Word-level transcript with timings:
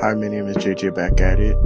Hi, 0.00 0.14
my 0.14 0.28
name 0.28 0.46
is 0.46 0.56
JJ 0.58 0.94
Back 0.94 1.20
at 1.20 1.40
It. 1.40 1.56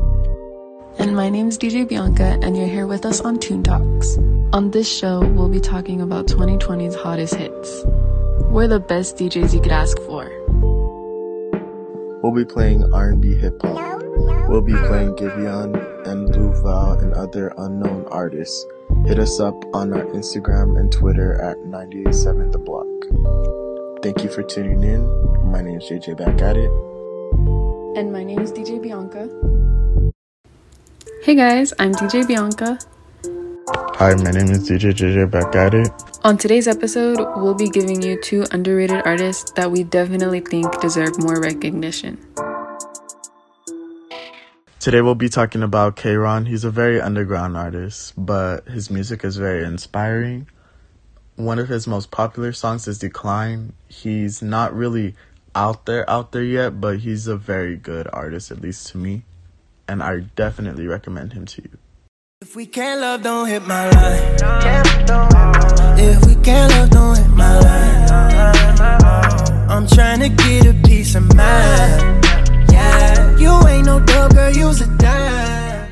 And 0.98 1.14
my 1.14 1.28
name 1.28 1.48
is 1.48 1.58
DJ 1.58 1.86
Bianca, 1.86 2.38
and 2.40 2.56
you're 2.56 2.66
here 2.66 2.86
with 2.86 3.04
us 3.04 3.20
on 3.20 3.38
Tune 3.38 3.62
Talks. 3.62 4.16
On 4.54 4.70
this 4.70 4.90
show, 4.90 5.20
we'll 5.20 5.50
be 5.50 5.60
talking 5.60 6.00
about 6.00 6.28
2020's 6.28 6.94
hottest 6.94 7.34
hits. 7.34 7.82
We're 8.48 8.68
the 8.68 8.80
best 8.80 9.16
DJs 9.18 9.52
you 9.52 9.60
could 9.60 9.70
ask 9.70 9.98
for. 9.98 10.30
We'll 12.22 12.32
be 12.32 12.46
playing 12.46 12.90
R&B 12.94 13.34
hip 13.34 13.60
hop. 13.60 14.02
We'll 14.48 14.62
be 14.62 14.72
playing 14.72 15.16
Giveon 15.16 16.08
and 16.08 16.30
Luval 16.30 17.02
and 17.02 17.12
other 17.12 17.52
unknown 17.58 18.06
artists. 18.06 18.64
Hit 19.04 19.18
us 19.18 19.40
up 19.40 19.62
on 19.74 19.92
our 19.92 20.06
Instagram 20.06 20.80
and 20.80 20.90
Twitter 20.90 21.34
at 21.42 21.58
987 21.58 22.50
The 22.50 22.58
Block. 22.58 24.02
Thank 24.02 24.24
you 24.24 24.30
for 24.30 24.42
tuning 24.42 24.82
in. 24.82 25.50
My 25.50 25.60
name 25.60 25.76
is 25.78 25.84
JJ 25.84 26.16
Back 26.16 26.40
at 26.40 26.56
It. 26.56 26.70
And 27.94 28.10
my 28.10 28.24
name 28.24 28.40
is 28.40 28.50
DJ 28.50 28.80
Bianca. 28.80 29.28
Hey 31.22 31.34
guys, 31.34 31.74
I'm 31.78 31.92
DJ 31.92 32.26
Bianca. 32.26 32.78
Hi, 33.96 34.14
my 34.14 34.30
name 34.30 34.48
is 34.50 34.66
DJ 34.66 34.92
JJ 34.92 35.30
Back 35.30 35.54
at 35.54 35.74
It. 35.74 35.90
On 36.24 36.38
today's 36.38 36.66
episode, 36.66 37.18
we'll 37.36 37.54
be 37.54 37.68
giving 37.68 38.00
you 38.00 38.18
two 38.22 38.46
underrated 38.50 39.02
artists 39.04 39.52
that 39.56 39.70
we 39.70 39.84
definitely 39.84 40.40
think 40.40 40.80
deserve 40.80 41.22
more 41.22 41.38
recognition. 41.38 42.16
Today 44.80 45.02
we'll 45.02 45.14
be 45.14 45.28
talking 45.28 45.62
about 45.62 45.96
K-Ron. 45.96 46.46
He's 46.46 46.64
a 46.64 46.70
very 46.70 46.98
underground 46.98 47.58
artist, 47.58 48.14
but 48.16 48.66
his 48.68 48.90
music 48.90 49.22
is 49.22 49.36
very 49.36 49.64
inspiring. 49.64 50.48
One 51.36 51.58
of 51.58 51.68
his 51.68 51.86
most 51.86 52.10
popular 52.10 52.54
songs 52.54 52.88
is 52.88 52.98
Decline. 52.98 53.74
He's 53.88 54.40
not 54.40 54.74
really 54.74 55.14
out 55.54 55.86
there 55.86 56.08
out 56.08 56.32
there 56.32 56.42
yet, 56.42 56.80
but 56.80 57.00
he's 57.00 57.26
a 57.26 57.36
very 57.36 57.76
good 57.76 58.08
artist 58.12 58.50
at 58.50 58.60
least 58.60 58.88
to 58.88 58.98
me, 58.98 59.22
and 59.86 60.02
I 60.02 60.20
definitely 60.34 60.86
recommend 60.86 61.32
him 61.32 61.46
to 61.46 61.62
you. 61.62 61.78
If 62.40 62.56
we 62.56 62.66
can't 62.66 63.00
love, 63.00 63.22
don't 63.22 63.48
hit 63.48 63.62
my 63.66 63.88
line. 63.90 64.34
If 65.98 66.26
we 66.26 66.34
can't 66.42 66.72
love, 66.72 66.90
don't 66.90 67.16
hit 67.16 67.28
my 67.28 67.58
line. 67.60 68.10
I'm 69.70 69.86
trying 69.86 70.20
to 70.20 70.28
get 70.28 70.66
a 70.66 70.74
peace 70.84 71.14
of 71.14 71.34
mind. 71.36 72.24
Yeah, 72.70 73.36
you 73.36 73.68
ain't 73.68 73.86
no 73.86 74.00
dog, 74.00 74.34
girl, 74.34 74.50
you's 74.50 74.80
a 74.80 74.86
dime. 74.98 75.88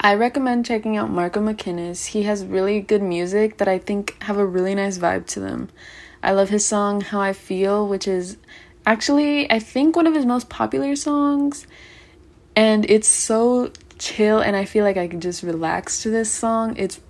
I 0.00 0.14
recommend 0.14 0.66
checking 0.66 0.96
out 0.96 1.10
Marco 1.10 1.40
McKinnis. 1.40 2.06
He 2.06 2.24
has 2.24 2.44
really 2.44 2.80
good 2.80 3.02
music 3.02 3.58
that 3.58 3.68
I 3.68 3.78
think 3.78 4.20
have 4.24 4.36
a 4.36 4.44
really 4.44 4.74
nice 4.74 4.98
vibe 4.98 5.26
to 5.28 5.40
them. 5.40 5.68
I 6.22 6.32
love 6.32 6.48
his 6.48 6.64
song 6.64 7.00
How 7.00 7.20
I 7.20 7.32
Feel, 7.32 7.88
which 7.88 8.06
is 8.06 8.36
actually 8.86 9.50
I 9.50 9.58
think 9.58 9.96
one 9.96 10.06
of 10.06 10.14
his 10.14 10.26
most 10.26 10.48
popular 10.48 10.94
songs. 10.96 11.66
And 12.54 12.88
it's 12.90 13.08
so 13.08 13.72
chill 13.98 14.40
and 14.40 14.54
I 14.56 14.64
feel 14.64 14.84
like 14.84 14.96
I 14.96 15.08
can 15.08 15.20
just 15.20 15.42
relax 15.42 16.02
to 16.02 16.10
this 16.10 16.30
song. 16.30 16.76
It's 16.76 17.00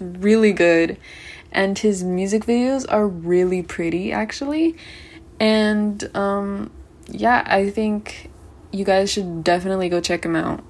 really 0.00 0.52
good. 0.52 0.98
And 1.50 1.78
his 1.78 2.04
music 2.04 2.44
videos 2.44 2.86
are 2.88 3.06
really 3.06 3.62
pretty 3.62 4.12
actually. 4.12 4.76
And 5.40 6.08
um 6.16 6.70
yeah, 7.10 7.42
I 7.46 7.70
think 7.70 8.30
you 8.70 8.84
guys 8.84 9.10
should 9.10 9.44
definitely 9.44 9.88
go 9.88 10.00
check 10.00 10.24
him 10.24 10.36
out. 10.36 10.62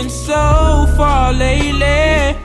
Been 0.00 0.08
so 0.08 0.86
far 0.96 1.32
lately. 1.32 2.38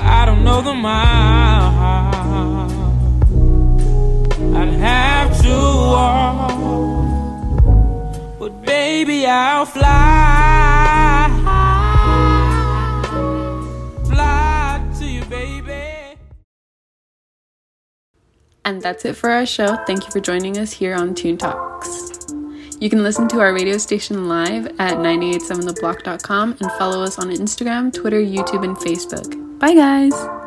I 0.00 0.24
don't 0.24 0.44
know 0.44 0.62
the 0.62 0.72
mile. 0.72 2.70
I'd 4.56 4.72
have 4.90 5.42
to 5.42 5.56
walk, 5.92 6.52
but 8.38 8.62
baby, 8.62 9.26
I'll 9.26 9.66
fly. 9.66 11.28
Fly 14.06 14.82
to 14.98 15.04
you, 15.04 15.24
baby. 15.26 16.16
And 18.64 18.80
that's 18.80 19.04
it 19.04 19.16
for 19.16 19.30
our 19.30 19.44
show. 19.44 19.76
Thank 19.86 20.06
you 20.06 20.10
for 20.10 20.20
joining 20.20 20.56
us 20.56 20.72
here 20.72 20.94
on 20.94 21.14
Tune 21.14 21.36
Talks. 21.36 22.15
You 22.86 22.90
can 22.90 23.02
listen 23.02 23.26
to 23.30 23.40
our 23.40 23.52
radio 23.52 23.78
station 23.78 24.28
live 24.28 24.66
at 24.78 24.98
987theblock.com 24.98 26.56
and 26.60 26.72
follow 26.78 27.02
us 27.02 27.18
on 27.18 27.30
Instagram, 27.30 27.92
Twitter, 27.92 28.20
YouTube, 28.20 28.62
and 28.62 28.76
Facebook. 28.76 29.58
Bye, 29.58 29.74
guys! 29.74 30.45